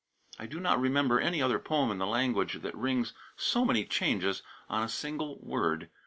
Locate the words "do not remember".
0.47-1.19